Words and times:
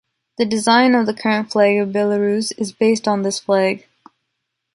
The 0.39 0.45
design 0.47 0.95
of 0.95 1.05
the 1.05 1.13
current 1.13 1.51
flag 1.51 1.77
of 1.77 1.89
Belarus 1.89 2.51
is 2.57 2.71
based 2.71 3.07
on 3.07 3.21
this 3.21 3.37
flag. 3.37 3.85